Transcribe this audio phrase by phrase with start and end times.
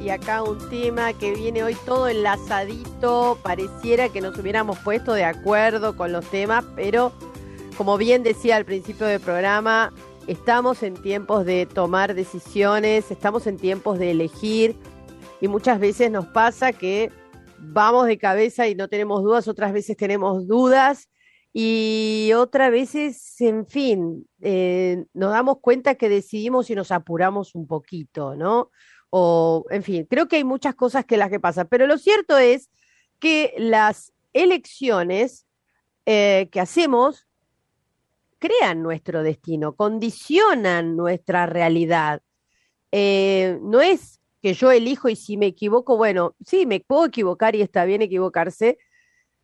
[0.00, 5.24] y acá un tema que viene hoy todo enlazadito, pareciera que nos hubiéramos puesto de
[5.24, 7.12] acuerdo con los temas, pero
[7.76, 9.92] como bien decía al principio del programa,
[10.26, 14.74] estamos en tiempos de tomar decisiones, estamos en tiempos de elegir.
[15.42, 17.12] Y muchas veces nos pasa que
[17.58, 21.10] vamos de cabeza y no tenemos dudas, otras veces tenemos dudas
[21.52, 27.66] y otras veces, en fin, eh, nos damos cuenta que decidimos y nos apuramos un
[27.66, 28.70] poquito, ¿no?
[29.14, 32.38] o en fin, creo que hay muchas cosas que las que pasan, pero lo cierto
[32.38, 32.70] es
[33.18, 35.46] que las elecciones
[36.06, 37.26] eh, que hacemos
[38.38, 42.22] crean nuestro destino, condicionan nuestra realidad.
[42.90, 47.54] Eh, no es que yo elijo y si me equivoco, bueno, sí, me puedo equivocar
[47.54, 48.78] y está bien equivocarse.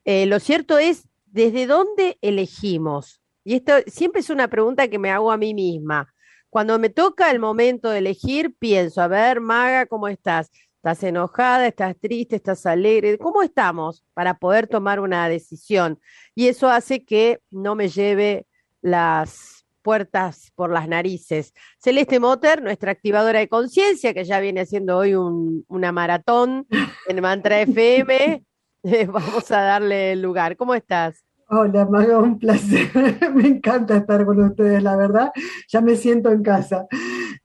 [0.07, 3.21] Lo cierto es desde dónde elegimos.
[3.45, 6.13] Y esto siempre es una pregunta que me hago a mí misma.
[6.51, 10.51] Cuando me toca el momento de elegir, pienso, a ver, Maga, ¿cómo estás?
[10.77, 11.67] ¿Estás enojada?
[11.67, 12.37] ¿Estás triste?
[12.37, 13.19] ¿Estás alegre?
[13.19, 16.01] ¿Cómo estamos para poder tomar una decisión?
[16.35, 18.47] Y eso hace que no me lleve
[18.81, 21.55] las puertas por las narices.
[21.79, 26.67] Celeste Motter, nuestra activadora de conciencia, que ya viene haciendo hoy una maratón
[27.07, 28.45] en Mantra FM,
[29.13, 30.57] vamos a darle el lugar.
[30.57, 31.25] ¿Cómo estás?
[31.51, 32.91] Hola, Maga, un placer.
[33.35, 35.33] me encanta estar con ustedes, la verdad.
[35.69, 36.87] Ya me siento en casa.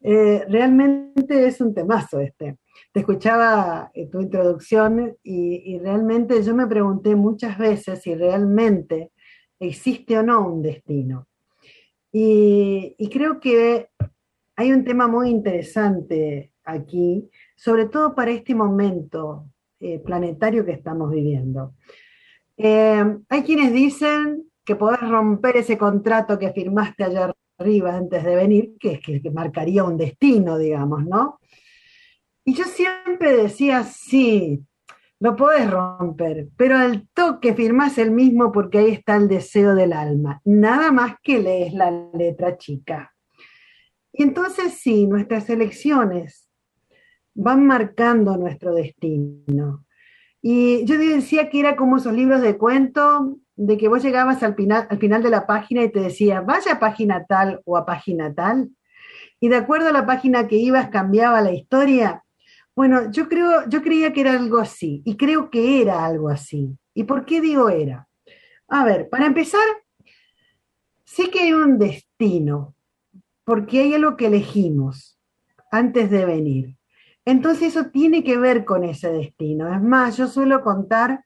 [0.02, 2.57] Eh, realmente es un temazo este.
[2.91, 9.12] Te escuchaba en tu introducción y, realmente yo me pregunté muchas veces si realmente
[9.59, 11.28] existe o no un destino.
[12.12, 13.90] Y, creo que
[14.56, 19.53] hay un tema muy interesante aquí, sobre todo para este momento
[19.85, 21.73] eh, planetario que estamos viviendo.
[22.55, 28.33] Eh, hay quienes dicen que podés romper ese contrato que firmaste allá arriba antes de
[28.33, 31.38] venir, que es que, marcaría un destino, digamos, ¿no?
[32.45, 34.63] Y yo siempre decía, sí,
[35.19, 39.91] lo podés romper, pero al toque firmás el mismo porque ahí está el deseo del
[39.91, 43.13] alma, nada más que lees la letra chica.
[44.13, 46.47] Y entonces sí, nuestras elecciones
[47.35, 49.85] van marcando nuestro destino.
[50.41, 54.55] Y yo decía que era como esos libros de cuento, de que vos llegabas al
[54.55, 57.85] final, al final de la página y te decía, vaya a página tal o a
[57.85, 58.69] página tal,
[59.39, 62.23] y de acuerdo a la página que ibas cambiaba la historia.
[62.75, 66.77] Bueno, yo creo, yo creía que era algo así, y creo que era algo así.
[66.94, 68.07] ¿Y por qué digo era?
[68.67, 69.65] A ver, para empezar,
[71.03, 72.75] sé que hay un destino,
[73.44, 75.19] porque hay algo que elegimos
[75.71, 76.75] antes de venir.
[77.25, 79.73] Entonces eso tiene que ver con ese destino.
[79.73, 81.25] Es más, yo suelo contar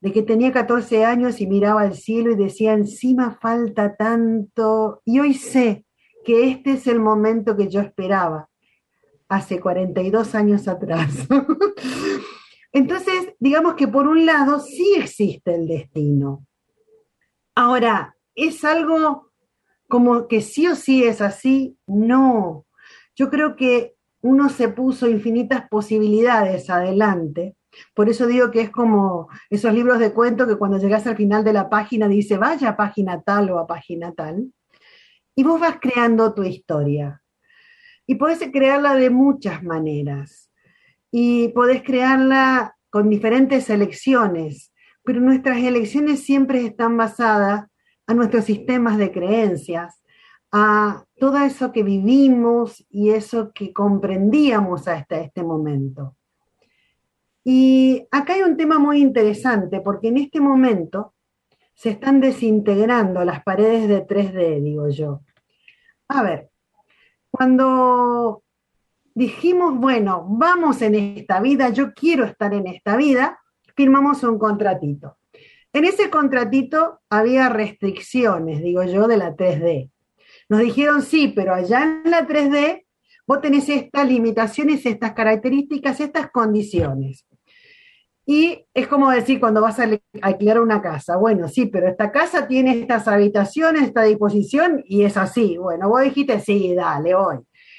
[0.00, 5.18] de que tenía 14 años y miraba al cielo y decía, encima falta tanto, y
[5.18, 5.84] hoy sé
[6.24, 8.48] que este es el momento que yo esperaba,
[9.28, 11.26] hace 42 años atrás.
[12.72, 16.46] Entonces, digamos que por un lado sí existe el destino.
[17.54, 19.32] Ahora, ¿es algo
[19.88, 21.76] como que sí o sí es así?
[21.86, 22.66] No.
[23.16, 27.56] Yo creo que uno se puso infinitas posibilidades adelante.
[27.94, 31.44] Por eso digo que es como esos libros de cuento que cuando llegas al final
[31.44, 34.52] de la página dice vaya a página tal o a página tal.
[35.34, 37.22] Y vos vas creando tu historia.
[38.06, 40.50] Y podés crearla de muchas maneras.
[41.10, 44.72] Y podés crearla con diferentes elecciones.
[45.04, 47.66] Pero nuestras elecciones siempre están basadas
[48.06, 50.02] a nuestros sistemas de creencias,
[50.52, 56.16] a todo eso que vivimos y eso que comprendíamos hasta este momento.
[57.44, 61.14] Y acá hay un tema muy interesante, porque en este momento
[61.74, 65.22] se están desintegrando las paredes de 3D, digo yo.
[66.08, 66.50] A ver,
[67.30, 68.42] cuando
[69.14, 73.38] dijimos, bueno, vamos en esta vida, yo quiero estar en esta vida,
[73.76, 75.18] firmamos un contratito.
[75.72, 79.90] En ese contratito había restricciones, digo yo, de la 3D.
[80.48, 82.86] Nos dijeron sí, pero allá en la 3D
[83.26, 87.26] vos tenés estas limitaciones, estas características, estas condiciones.
[88.24, 89.88] Y es como decir cuando vas a
[90.20, 95.16] alquilar una casa, bueno, sí, pero esta casa tiene estas habitaciones, esta disposición y es
[95.16, 95.56] así.
[95.56, 97.38] Bueno, vos dijiste, sí, dale, voy.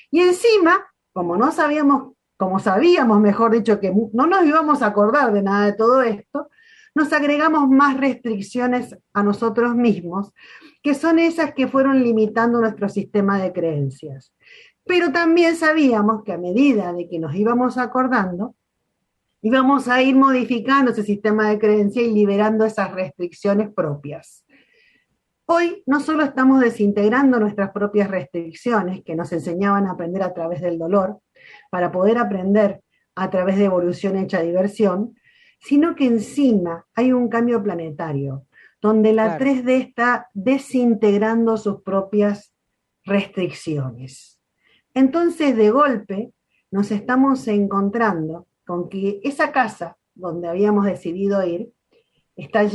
[0.10, 5.32] Y encima, como no sabíamos, como sabíamos, mejor dicho, que no nos íbamos a acordar
[5.34, 6.50] de nada de todo esto,
[6.96, 10.34] nos agregamos más restricciones a nosotros mismos,
[10.82, 14.34] que son esas que fueron limitando nuestro sistema de creencias.
[14.86, 18.56] Pero también sabíamos que a medida de que nos íbamos acordando,
[19.42, 24.46] y vamos a ir modificando ese sistema de creencia y liberando esas restricciones propias.
[25.46, 30.62] Hoy no solo estamos desintegrando nuestras propias restricciones que nos enseñaban a aprender a través
[30.62, 31.20] del dolor,
[31.72, 32.82] para poder aprender
[33.16, 35.16] a través de evolución hecha diversión,
[35.60, 38.46] sino que encima hay un cambio planetario,
[38.82, 42.54] donde la 3D está desintegrando sus propias
[43.04, 44.40] restricciones.
[44.94, 46.34] Entonces, de golpe,
[46.72, 51.72] nos estamos encontrando con que esa casa donde habíamos decidido ir,
[52.36, 52.66] está,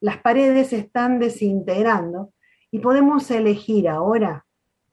[0.00, 2.32] las paredes se están desintegrando
[2.70, 4.46] y podemos elegir ahora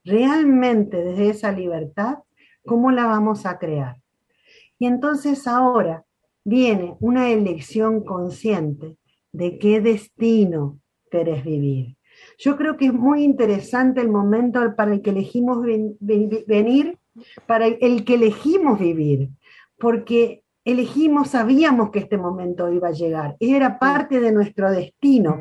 [0.03, 2.19] realmente desde esa libertad
[2.65, 3.97] cómo la vamos a crear.
[4.77, 6.05] Y entonces ahora
[6.43, 8.97] viene una elección consciente
[9.31, 10.79] de qué destino
[11.09, 11.95] querés vivir.
[12.37, 15.59] Yo creo que es muy interesante el momento para el que elegimos
[15.99, 16.97] venir,
[17.45, 19.29] para el que elegimos vivir,
[19.77, 25.39] porque elegimos, sabíamos que este momento iba a llegar, era parte de nuestro destino.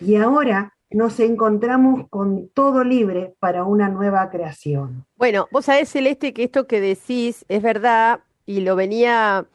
[0.00, 5.06] Y ahora nos encontramos con todo libre para una nueva creación.
[5.16, 9.46] Bueno, vos sabés, Celeste, que esto que decís es verdad y lo venía,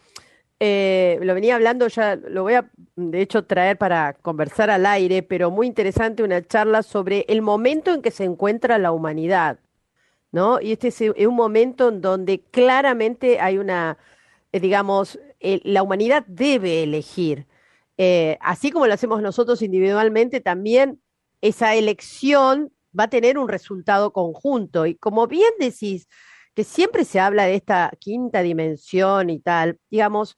[0.62, 5.24] eh, lo venía hablando ya, lo voy a de hecho traer para conversar al aire,
[5.24, 9.60] pero muy interesante una charla sobre el momento en que se encuentra la humanidad,
[10.32, 10.62] ¿no?
[10.62, 13.98] Y este es un momento en donde claramente hay una
[14.52, 17.48] eh, digamos, la humanidad debe elegir.
[17.98, 21.02] Eh, así como lo hacemos nosotros individualmente, también
[21.42, 24.86] esa elección va a tener un resultado conjunto.
[24.86, 26.08] Y como bien decís,
[26.54, 30.38] que siempre se habla de esta quinta dimensión y tal, digamos,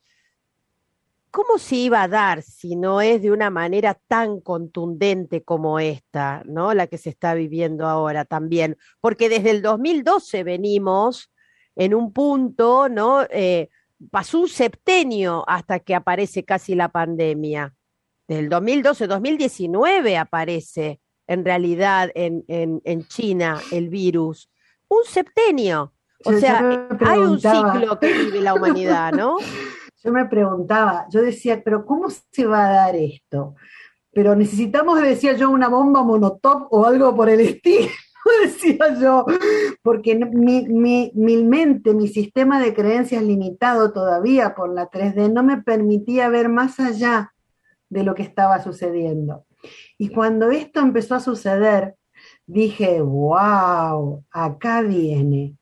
[1.34, 6.44] ¿cómo se iba a dar si no es de una manera tan contundente como esta,
[6.46, 6.76] ¿no?
[6.76, 8.78] La que se está viviendo ahora también.
[9.02, 11.32] Porque desde el 2012 venimos
[11.76, 13.24] en un punto, ¿no?
[13.32, 13.70] Eh,
[14.12, 17.74] pasó un septenio hasta que aparece casi la pandemia.
[18.28, 24.52] Del 2012, 2019 aparece en realidad en, en, China el virus.
[24.88, 25.94] Un septenio.
[26.26, 29.38] O sea, hay un ciclo que vive la humanidad, ¿no?
[30.04, 33.56] Yo me preguntaba, yo decía, pero ¿cómo se va a dar esto?
[34.12, 37.88] Pero necesitamos, decía yo, una bomba monotop o algo por el estilo.
[38.44, 39.26] decía yo,
[39.82, 45.44] porque mi, mi, mi, mente, mi sistema de creencias limitado todavía por la 3D no
[45.44, 47.34] me permitía ver más allá
[47.90, 49.46] de lo que estaba sucediendo.
[49.98, 51.96] Y cuando esto empezó a suceder,
[52.46, 55.58] dije, wow, acá viene.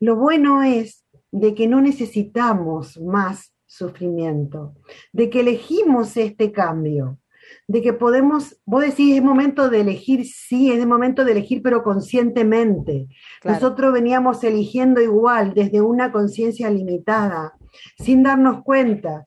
[0.00, 4.74] Lo bueno es de que no necesitamos más sufrimiento,
[5.12, 7.18] de que elegimos este cambio,
[7.66, 11.82] de que podemos, vos decís, es momento de elegir, sí, es momento de elegir, pero
[11.82, 13.08] conscientemente.
[13.44, 17.54] Nosotros veníamos eligiendo igual, desde una conciencia limitada,
[17.98, 19.24] sin darnos cuenta.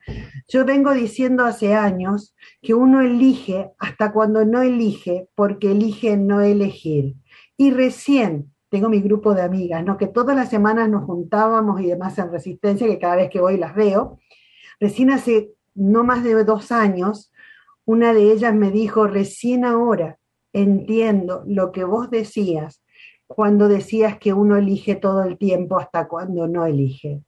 [0.47, 6.41] Yo vengo diciendo hace años que uno elige hasta cuando no elige, porque elige no
[6.41, 7.15] elegir.
[7.57, 9.97] Y recién tengo mi grupo de amigas, ¿no?
[9.97, 13.57] que todas las semanas nos juntábamos y demás en resistencia, que cada vez que voy
[13.57, 14.19] las veo.
[14.79, 17.31] Recién hace no más de dos años
[17.85, 20.17] una de ellas me dijo, recién ahora
[20.53, 22.81] entiendo lo que vos decías
[23.27, 27.21] cuando decías que uno elige todo el tiempo hasta cuando no elige.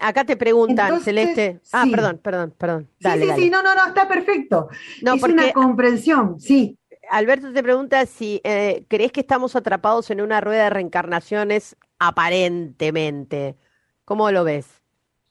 [0.00, 1.60] Acá te preguntan, Celeste.
[1.72, 2.88] Ah, perdón, perdón, perdón.
[3.00, 4.68] sí, sí, sí, no, no, no, está perfecto.
[5.02, 6.78] No, es una comprensión, sí.
[7.10, 13.56] Alberto te pregunta si eh, crees que estamos atrapados en una rueda de reencarnaciones aparentemente.
[14.04, 14.83] ¿Cómo lo ves?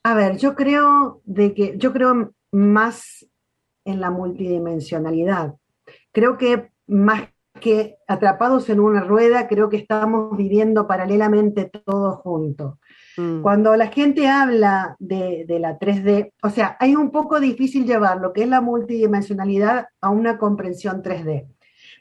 [0.04, 3.26] A ver, yo creo de que yo creo más
[3.86, 5.56] en la multidimensionalidad.
[6.12, 7.30] Creo que más
[7.60, 12.80] que atrapados en una rueda, creo que estamos viviendo paralelamente todos juntos.
[13.16, 13.42] Mm.
[13.42, 18.20] Cuando la gente habla de, de, la 3D, o sea, hay un poco difícil llevar
[18.20, 21.48] lo que es la multidimensionalidad a una comprensión 3D.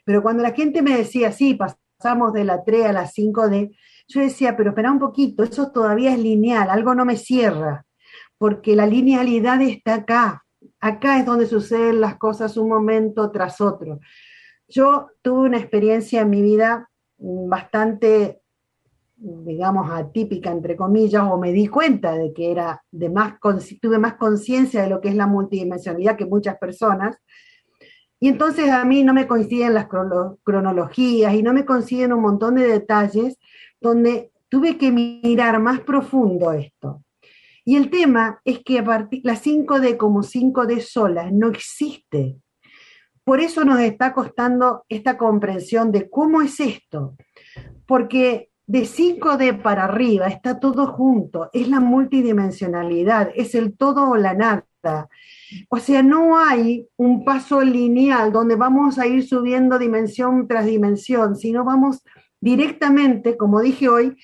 [0.03, 3.75] Pero cuando la gente me decía, sí, pasamos de la 3 a la 5D,
[4.07, 7.85] yo decía, pero espera un poquito, eso todavía es lineal, algo no me cierra,
[8.43, 10.43] porque la linealidad está acá,
[10.81, 14.01] acá es donde suceden las cosas un momento tras otro.
[14.67, 18.41] Yo tuve una experiencia en mi vida bastante
[19.15, 23.35] digamos, atípica, entre comillas, o me di cuenta de que era de más,
[23.81, 27.17] tuve más conciencia de lo que es la multidimensionalidad que muchas personas.
[28.19, 32.55] Y entonces a mí no me coinciden las cronologías y no me coinciden un montón
[32.55, 33.39] de detalles
[33.79, 37.03] donde tuve que mirar más profundo esto.
[37.65, 42.37] Y el tema es que a la 5D como 5D sola no existe.
[43.23, 47.15] Por eso nos está costando esta comprensión de cómo es esto.
[47.85, 54.17] Porque de 5D para arriba está todo junto, es la multidimensionalidad, es el todo o
[54.17, 55.09] la nada.
[55.69, 61.35] O sea, no hay un paso lineal donde vamos a ir subiendo dimensión tras dimensión,
[61.35, 62.03] sino vamos
[62.41, 64.17] directamente, como dije hoy,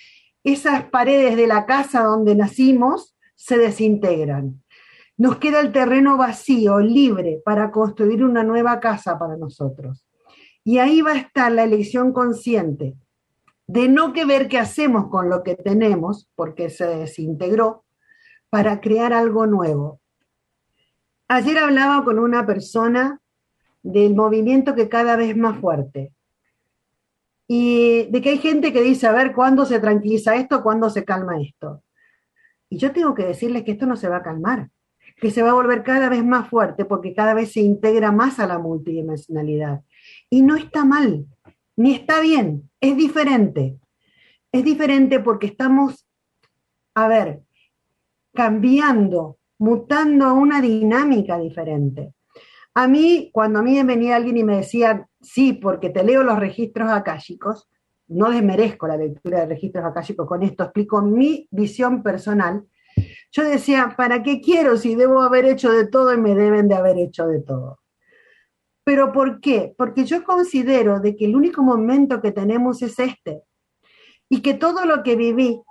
[0.44, 4.62] esas paredes de la casa donde nacimos se desintegran.
[5.16, 10.06] Nos queda el terreno vacío, libre, para construir una nueva casa para nosotros.
[10.66, 12.96] Y ahí va a estar la elección consciente
[13.66, 17.86] de no que ver qué hacemos con lo que tenemos, porque se desintegró,
[18.50, 20.02] para crear algo nuevo.
[21.30, 23.22] Ayer hablaba con una persona
[23.82, 26.12] del movimiento que cada vez más fuerte.
[27.48, 30.62] Y de que hay gente que dice, a ver, ¿cuándo se tranquiliza esto?
[30.62, 31.84] ¿Cuándo se calma esto?
[32.70, 34.70] Y yo tengo que decirles que esto no se va a calmar,
[35.18, 38.40] que se va a volver cada vez más fuerte porque cada vez se integra más
[38.40, 39.82] a la multidimensionalidad.
[40.30, 41.26] Y no está mal,
[41.76, 43.80] ni está bien, es diferente.
[44.52, 46.08] Es diferente porque estamos,
[46.96, 47.42] a ver,
[48.34, 52.14] cambiando, mutando a una dinámica diferente.
[52.74, 56.40] A mí, cuando a mí venía alguien y me decía, sí, porque te leo los
[56.40, 57.70] registros akáshicos,
[58.10, 62.66] no desmerezco la lectura de registros akáshicos, con esto explico mi visión personal.
[63.32, 66.76] Yo decía, ¿para qué quiero si debo haber hecho de todo y me deben de
[66.76, 67.80] haber hecho de todo?
[68.84, 69.76] ¿Pero por qué?
[69.78, 73.44] Porque yo considero de que el único momento que tenemos es este
[74.28, 75.62] y que todo lo que viví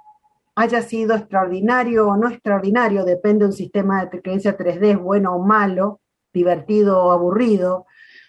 [0.54, 5.45] haya sido extraordinario o no extraordinario, depende de un sistema de creencia 3D, bueno o
[5.45, 6.00] malo,
[6.33, 7.87] divertido o aburrido,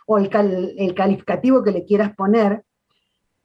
[0.08, 2.63] o el, el calificativo que le quieras poner,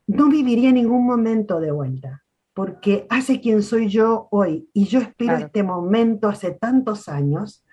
[0.06, 5.36] no viviría ningún momento de vuelta, porque hace quien soy yo hoy, y yo espero
[5.36, 7.64] este momento hace tantos años,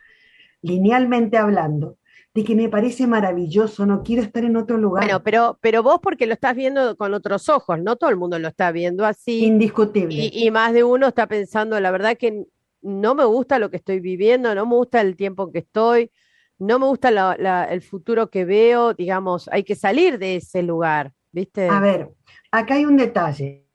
[0.61, 1.97] linealmente hablando,
[2.33, 5.03] de que me parece maravilloso, no quiero estar en otro lugar.
[5.03, 8.39] Bueno, pero, pero vos porque lo estás viendo con otros ojos, no todo el mundo
[8.39, 9.45] lo está viendo así.
[9.45, 10.15] Indiscutible.
[10.15, 12.45] Y, y más de uno está pensando, la verdad que
[12.81, 16.11] no me gusta lo que estoy viviendo, no me gusta el tiempo en que estoy,
[16.57, 17.33] no me gusta
[17.69, 21.67] el futuro que veo, digamos, hay que salir de ese lugar, ¿viste?
[21.67, 22.09] A ver,
[22.51, 23.65] acá hay un detalle.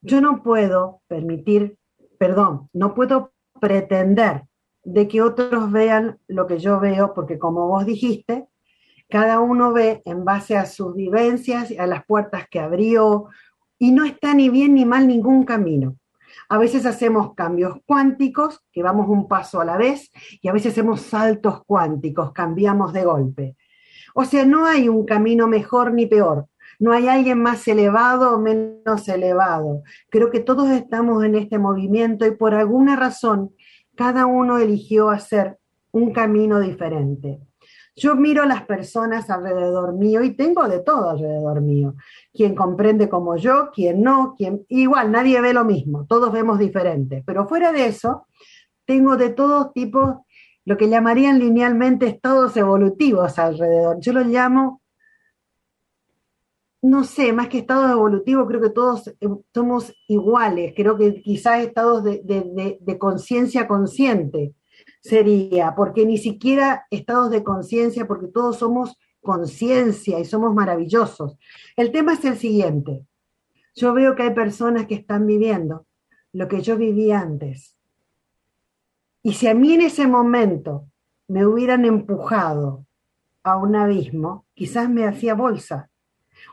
[0.00, 1.78] Yo no puedo permitir,
[2.18, 4.44] perdón, no puedo pretender
[4.84, 8.46] de que otros vean lo que yo veo, porque como vos dijiste,
[9.08, 13.28] cada uno ve en base a sus vivencias, a las puertas que abrió,
[13.78, 15.96] y no está ni bien ni mal ningún camino.
[16.48, 20.10] A veces hacemos cambios cuánticos, que vamos un paso a la vez,
[20.42, 23.56] y a veces hacemos saltos cuánticos, cambiamos de golpe.
[24.14, 26.46] O sea, no hay un camino mejor ni peor.
[26.78, 29.82] No hay alguien más elevado o menos elevado.
[30.10, 33.54] Creo que todos estamos en este movimiento y por alguna razón
[33.94, 35.58] cada uno eligió hacer
[35.92, 37.40] un camino diferente.
[37.96, 41.94] Yo miro a las personas alrededor mío y tengo de todo alrededor mío.
[42.32, 47.22] Quien comprende como yo, quien no, quien igual nadie ve lo mismo, todos vemos diferente.
[47.24, 48.26] Pero fuera de eso,
[48.84, 50.16] tengo de todos tipos
[50.64, 54.00] lo que llamarían linealmente estados evolutivos alrededor.
[54.00, 54.80] Yo los llamo
[56.84, 59.14] no sé, más que estados evolutivos, creo que todos eh,
[59.54, 64.54] somos iguales, creo que quizás estados de, conciencia consciente
[65.00, 71.38] sería, porque ni siquiera estados de conciencia, porque todos somos conciencia y somos maravillosos.
[71.74, 73.06] El tema es el siguiente,
[73.74, 75.86] yo veo que hay personas que están viviendo
[76.34, 77.78] lo que yo viví antes.
[79.22, 80.86] Y si a mí en ese momento
[81.28, 82.84] me hubieran empujado
[83.42, 85.88] a un abismo, quizás me hacía bolsa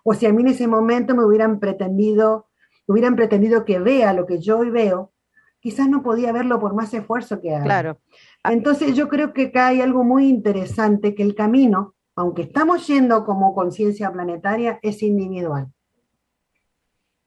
[0.04, 2.48] o si a mí en ese momento me hubieran pretendido,
[2.88, 5.12] hubieran pretendido que vea lo que yo hoy veo,
[5.60, 7.64] quizás no podía verlo por más esfuerzo que haga.
[7.64, 7.98] Claro.
[8.44, 13.24] Entonces yo creo que acá hay algo muy interesante, que el camino, aunque estamos yendo
[13.24, 15.68] como conciencia planetaria, es individual.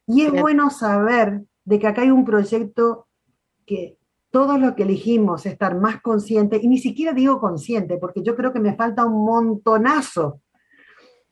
[0.06, 3.06] Y es bueno saber de que acá hay un proyecto
[3.64, 3.96] que
[4.30, 8.52] todos los que elegimos estar más conscientes, y ni siquiera digo consciente, porque yo creo
[8.52, 10.40] que me falta un montonazo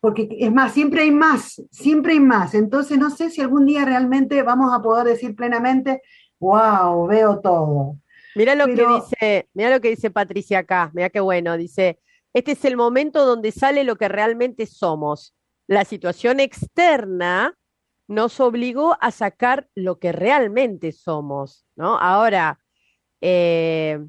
[0.02, 2.54] porque es más, siempre hay más, siempre hay más.
[2.54, 6.02] Entonces no sé si algún día realmente vamos a poder decir plenamente,
[6.40, 7.99] wow, veo todo.
[8.35, 12.00] Mira lo que dice, mira lo que dice Patricia acá, mira qué bueno, dice,
[12.32, 15.37] este es el momento donde sale lo que realmente somos.
[15.68, 17.56] La situación externa
[18.09, 21.97] nos obligó a sacar lo que realmente somos, ¿no?
[21.97, 22.59] Ahora,
[23.21, 24.00] eh,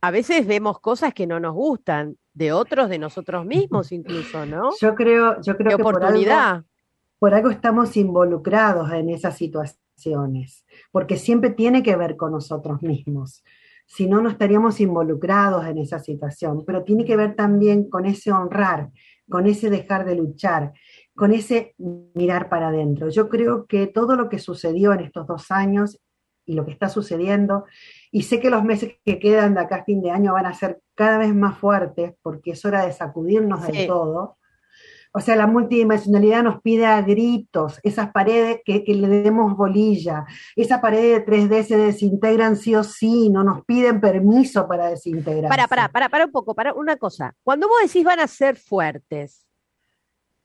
[0.00, 4.70] a veces vemos cosas que no nos gustan, de otros, de nosotros mismos incluso, ¿no?
[4.80, 6.64] Yo creo, yo creo que oportunidad.
[7.18, 13.42] por algo estamos involucrados en esas situaciones, porque siempre tiene que ver con nosotros mismos.
[13.86, 18.30] Si no, no estaríamos involucrados en esa situación, pero tiene que ver también con ese
[18.30, 18.90] honrar,
[19.28, 20.72] con ese dejar de luchar,
[21.16, 21.74] con ese
[22.14, 23.08] mirar para adentro.
[23.08, 25.98] Yo creo que todo lo que sucedió en estos dos años
[26.46, 27.64] y lo que está sucediendo,
[28.10, 30.54] y sé que los meses que quedan de acá a fin de año van a
[30.54, 34.38] ser cada vez más fuertes porque es hora de sacudirnos del todo.
[35.12, 40.80] O sea, la multidimensionalidad nos pide a gritos esas paredes que, le demos bolilla, esas
[40.80, 45.48] paredes de 3D se desintegran sí o sí, no nos piden permiso para desintegrar.
[45.48, 47.34] Para, para, para, para un poco, para una cosa.
[47.42, 49.46] Cuando vos decís van a ser fuertes,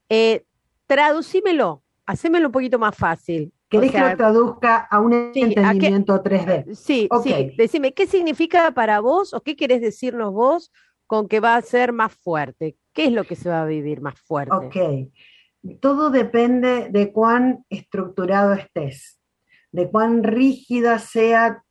[0.10, 0.46] eh,
[0.88, 3.54] traducímelo, hacémelo un poquito más fácil.
[3.74, 6.76] ¿Querés que lo traduzca a un entendimiento 3D?
[6.76, 7.52] Sí, sí.
[7.58, 10.72] Decime, ¿qué significa para vos o qué querés decirnos vos
[11.08, 12.78] con que va a ser más fuerte?
[12.94, 14.54] ¿Qué es lo que se va a vivir más fuerte?
[14.54, 15.80] Ok.
[15.80, 19.20] Todo depende de cuán estructurado estés,
[19.72, 21.64] de cuán rígida sea,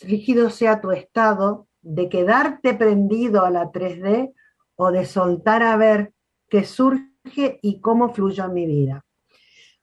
[0.00, 4.32] rígido sea tu estado, de quedarte prendido a la 3D
[4.74, 6.12] o de soltar a ver
[6.48, 9.04] qué surge y cómo fluyó en mi vida.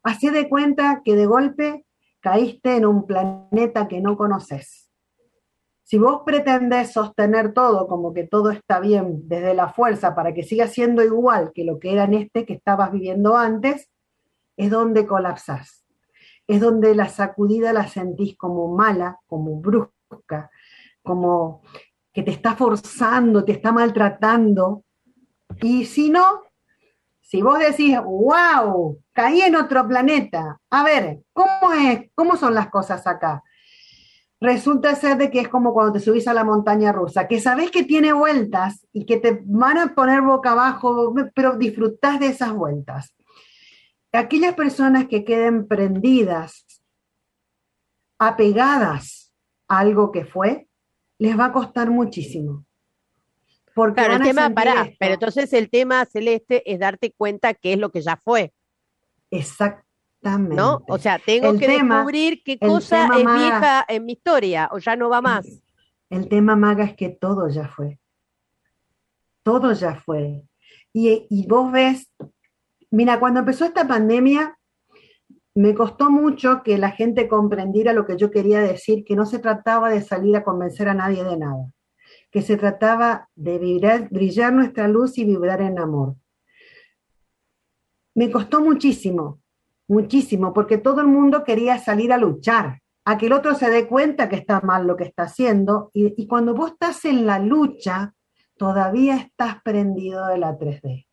[0.07, 1.85] Hacé de cuenta que de golpe
[2.21, 4.89] caíste en un planeta que no conoces.
[5.83, 10.43] Si vos pretendés sostener todo como que todo está bien desde la fuerza para que
[10.43, 13.89] siga siendo igual que lo que era en este que estabas viviendo antes,
[14.55, 15.85] es donde colapsás.
[16.47, 20.49] Es donde la sacudida la sentís como mala, como brusca,
[21.03, 21.63] como
[22.13, 24.85] que te está forzando, te está maltratando.
[25.61, 26.43] Y si no,
[27.27, 32.09] si vos decís, wow, caí en otro planeta, a ver, ¿cómo es?
[32.15, 33.43] ¿Cómo son las cosas acá?
[34.39, 37.69] Resulta ser de que es como cuando te subís a la montaña rusa, que sabés
[37.69, 42.53] que tiene vueltas y que te van a poner boca abajo, pero disfrutás de esas
[42.53, 43.13] vueltas.
[44.13, 46.65] Aquellas personas que queden prendidas,
[48.19, 49.33] apegadas
[49.67, 50.69] a algo que fue,
[51.19, 52.66] les va a costar muchísimo
[53.93, 57.91] claro, el tema, para, pero entonces el tema celeste es darte cuenta qué es lo
[57.91, 58.53] que ya fue.
[59.31, 60.55] Exactamente.
[60.55, 60.81] ¿No?
[60.87, 65.09] O sea, tengo que descubrir qué cosa es vieja en mi historia o ya no
[65.09, 65.45] va más.
[66.09, 67.99] El tema maga es que todo ya fue.
[69.43, 70.43] Todo ya fue.
[70.93, 72.11] Y, y vos ves,
[72.89, 74.57] mira, cuando empezó esta pandemia,
[75.53, 79.39] me costó mucho que la gente comprendiera lo que yo quería decir, que no se
[79.39, 81.71] trataba de salir a convencer a nadie de nada
[82.37, 83.57] que se trataba de
[84.11, 86.17] brillar nuestra luz y vibrar en amor.
[88.13, 89.41] Me costó muchísimo,
[89.87, 93.87] muchísimo, porque todo el mundo quería salir a luchar, a que el otro se dé
[93.87, 97.39] cuenta que está mal lo que está haciendo, y, y cuando vos estás en la
[97.39, 98.13] lucha,
[98.55, 101.07] todavía estás prendido de la 3D.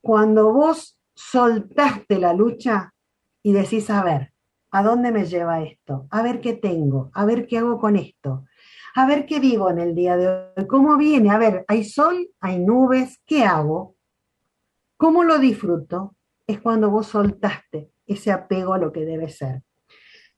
[0.00, 2.94] Cuando vos soltaste la lucha
[3.42, 4.32] y decís, a ver,
[4.70, 6.06] ¿a dónde me lleva esto?
[6.10, 8.44] A ver qué tengo, a ver qué hago con esto,
[8.94, 12.30] a ver qué vivo en el día de hoy, cómo viene, a ver, hay sol,
[12.40, 13.96] hay nubes, ¿qué hago?
[14.96, 16.14] ¿Cómo lo disfruto?
[16.46, 19.62] Es cuando vos soltaste ese apego a lo que debe ser.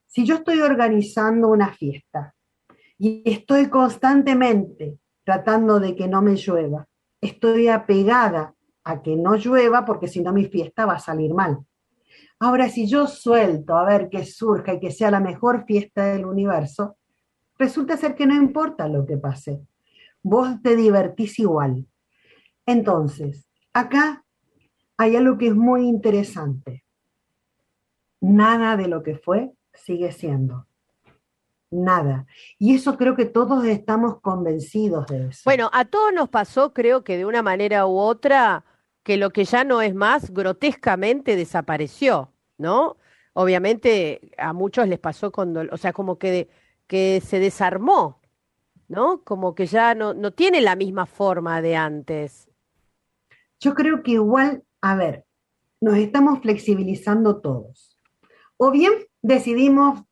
[0.07, 2.33] Si yo estoy organizando una fiesta
[2.97, 6.87] y estoy constantemente tratando de que no me llueva,
[7.21, 11.59] estoy apegada a que no llueva porque si no mi fiesta va a salir mal.
[12.39, 16.25] Ahora, si yo suelto a ver que surja y que sea la mejor fiesta del
[16.25, 16.96] universo,
[17.57, 19.61] resulta ser que no importa lo que pase.
[20.21, 21.85] Vos te divertís igual.
[22.65, 24.25] Entonces, acá
[24.97, 26.83] hay algo que es muy interesante.
[28.19, 30.67] Nada de lo que fue sigue siendo.
[31.69, 32.25] Nada.
[32.57, 35.41] Y eso creo que todos estamos convencidos de eso.
[35.45, 38.63] Bueno, a todos nos pasó, creo que de una manera u otra,
[39.03, 42.97] que lo que ya no es más grotescamente desapareció, ¿no?
[43.33, 46.49] Obviamente a muchos les pasó con, o sea, como que de,
[46.87, 48.21] que se desarmó,
[48.87, 49.23] ¿no?
[49.23, 52.49] Como que ya no, no tiene la misma forma de antes.
[53.59, 55.25] Yo creo que igual, a ver,
[55.81, 57.97] nos estamos flexibilizando todos.
[58.57, 60.03] O bien decidimos,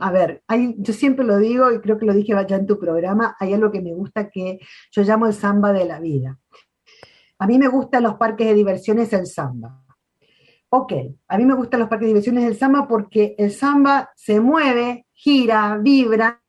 [0.00, 2.78] a ver, hay, yo siempre lo digo y creo que lo dije ya en tu
[2.78, 4.58] programa, hay algo que me gusta que
[4.92, 6.38] yo llamo el samba de la vida.
[7.38, 9.85] A mí me gustan los parques de diversiones el samba.
[10.68, 10.92] Ok,
[11.28, 15.06] a mí me gustan los parques de diversiones el samba porque el samba se mueve,
[15.12, 16.42] gira, vibra,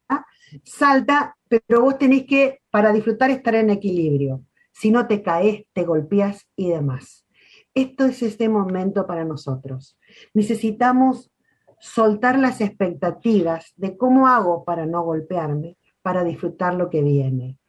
[0.64, 4.44] salta, pero vos tenés que, para disfrutar, estar en equilibrio.
[4.72, 7.26] Si no te caes, te golpeas y demás.
[7.74, 10.00] esto es este momento para nosotros.
[10.34, 11.32] Necesitamos
[11.80, 17.60] soltar las expectativas de cómo hago para no golpearme, para disfrutar lo que viene.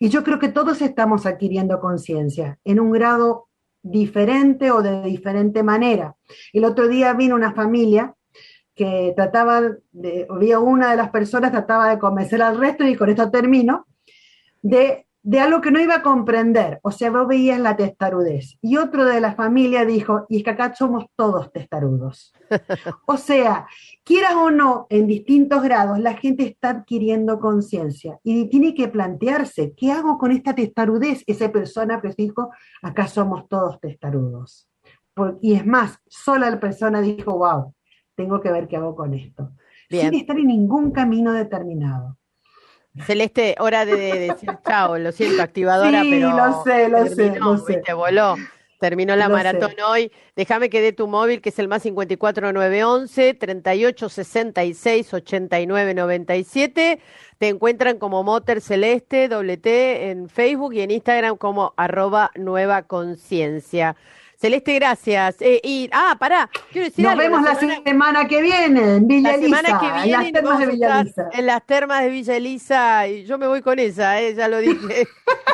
[0.00, 3.47] Y yo creo que todos estamos adquiriendo conciencia en un grado
[3.82, 6.16] diferente o de diferente manera.
[6.52, 8.14] El otro día vino una familia
[8.74, 9.60] que trataba
[9.90, 13.86] de, había una de las personas trataba de convencer al resto, y con esto termino,
[14.62, 18.56] de de algo que no iba a comprender, o sea, vos veías la testarudez.
[18.62, 22.32] Y otro de la familia dijo, y es que acá somos todos testarudos.
[23.06, 23.66] o sea,
[24.04, 29.74] quieras o no, en distintos grados, la gente está adquiriendo conciencia y tiene que plantearse,
[29.76, 31.24] ¿qué hago con esta testarudez?
[31.26, 32.48] Esa persona pues dijo,
[32.80, 34.70] acá somos todos testarudos.
[35.42, 37.74] y es más, sola la persona dijo, wow,
[38.14, 39.50] tengo que ver qué hago con esto.
[39.90, 42.17] Sin estar en ningún camino determinado.
[43.04, 43.96] Celeste, hora de,
[44.28, 46.30] decir chao, lo siento, activadora, sí, pero.
[46.36, 47.82] Lo sé, lo sé, lo sé.
[47.84, 48.36] Te voló.
[48.78, 50.12] Terminó la maratón hoy.
[50.36, 57.00] Déjame que dé tu móvil, que es el más 54911 3866 8997.
[57.38, 62.82] Te encuentran como Motor Celeste, doble T, en Facebook y en Instagram como arroba nueva
[62.82, 63.96] conciencia.
[64.40, 65.36] Celeste, gracias.
[65.40, 69.38] Eh, y, ah, pará, quiero decir Nos vemos la semana, que viene en Villa la
[69.42, 71.28] semana que viene en las termas de Villa Elisa.
[71.32, 74.58] En las termas de Villa Elisa, y yo me voy con esa, eh, ya lo
[74.58, 75.08] dije.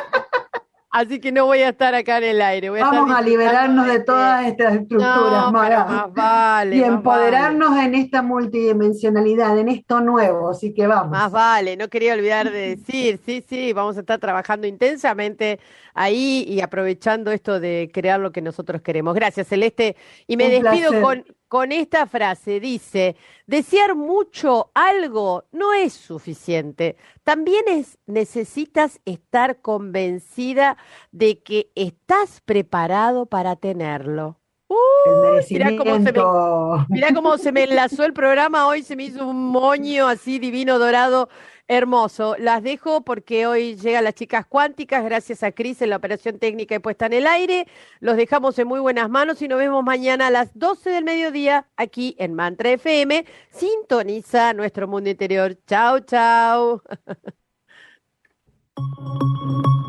[0.95, 2.71] Así que no voy a estar acá en el aire.
[2.71, 6.09] Vamos a, liberarnos de todas estas estructuras, Mara.
[6.15, 10.51] vale, y empoderarnos en esta multidimensionalidad, en esto nuevo.
[10.51, 11.11] Así que vamos.
[11.11, 15.59] Más vale, no quería olvidar de decir, sí, sí, vamos a estar trabajando intensamente
[15.95, 19.17] ahí y aprovechando esto de crear lo que nosotros queremos.
[19.17, 19.97] Gracias, Celeste.
[20.29, 22.59] Y me despido con, con esta frase.
[22.59, 23.15] Dice,
[23.47, 26.97] desear mucho algo no es suficiente.
[27.23, 30.77] También es, necesitas estar convencida
[31.13, 34.41] de que estás preparado para tenerlo.
[34.67, 39.25] Uh, mirá cómo, se me, cómo se me enlazó el programa, hoy se me hizo
[39.29, 41.29] un moño así divino dorado
[41.67, 42.37] Hermoso.
[42.39, 46.75] Las dejo porque hoy llegan las chicas cuánticas, gracias a Cris en la operación técnica
[46.75, 47.67] y puesta en el aire.
[48.01, 51.67] Los dejamos en muy buenas manos y nos vemos mañana a las 12 del mediodía
[51.77, 53.25] aquí en Mantra FM.
[53.51, 55.57] Sintoniza nuestro mundo interior.
[55.67, 56.83] Chao, chao.